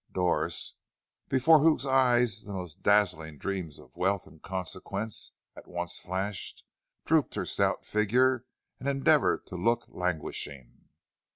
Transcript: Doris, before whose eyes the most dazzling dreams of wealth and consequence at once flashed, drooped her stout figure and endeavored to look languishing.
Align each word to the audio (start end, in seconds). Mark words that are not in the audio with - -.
Doris, 0.11 0.73
before 1.29 1.59
whose 1.59 1.85
eyes 1.85 2.41
the 2.41 2.53
most 2.53 2.81
dazzling 2.81 3.37
dreams 3.37 3.77
of 3.77 3.95
wealth 3.95 4.25
and 4.25 4.41
consequence 4.41 5.31
at 5.55 5.67
once 5.67 5.99
flashed, 5.99 6.65
drooped 7.05 7.35
her 7.35 7.45
stout 7.45 7.85
figure 7.85 8.43
and 8.79 8.89
endeavored 8.89 9.45
to 9.45 9.55
look 9.57 9.85
languishing. 9.89 10.89